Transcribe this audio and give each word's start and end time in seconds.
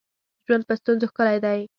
ژوند 0.45 0.63
په 0.67 0.73
ستونزو 0.79 1.09
ښکلی 1.11 1.37
دی 1.45 1.59